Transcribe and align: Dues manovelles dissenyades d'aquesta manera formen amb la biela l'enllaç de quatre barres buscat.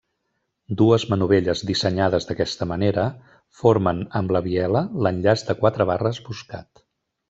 Dues 0.79 1.03
manovelles 1.11 1.61
dissenyades 1.71 2.27
d'aquesta 2.31 2.69
manera 2.73 3.05
formen 3.63 4.03
amb 4.23 4.37
la 4.39 4.45
biela 4.51 4.85
l'enllaç 5.05 5.49
de 5.53 5.61
quatre 5.65 5.93
barres 5.95 6.27
buscat. 6.33 6.89